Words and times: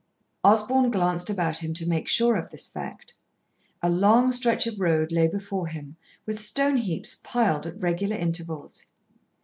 Osborn 0.43 0.89
glanced 0.89 1.29
about 1.29 1.59
him 1.59 1.75
to 1.75 1.85
make 1.87 2.07
sure 2.07 2.35
of 2.35 2.49
this 2.49 2.67
fact. 2.67 3.13
A 3.83 3.89
long 3.91 4.31
stretch 4.31 4.65
of 4.65 4.79
road 4.79 5.11
lay 5.11 5.27
before 5.27 5.67
him, 5.67 5.95
with 6.25 6.39
stone 6.41 6.77
heaps 6.77 7.21
piled 7.23 7.67
at 7.67 7.79
regular 7.79 8.15
intervals. 8.15 8.85